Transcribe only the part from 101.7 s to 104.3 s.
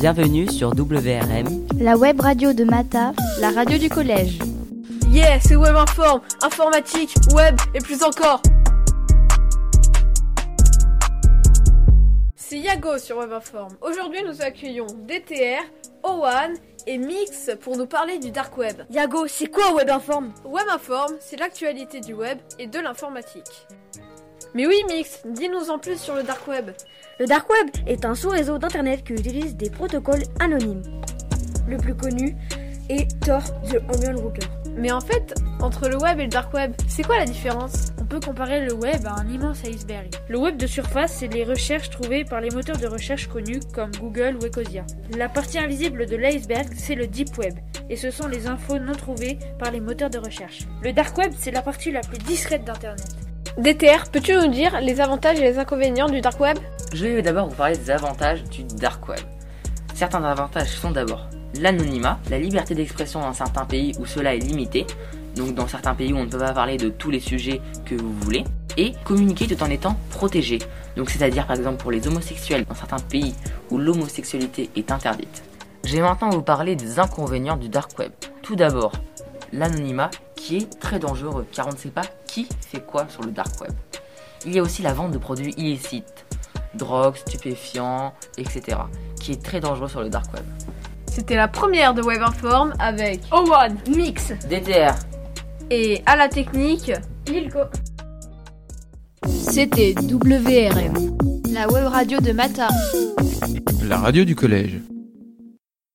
web radio de Mata. La radio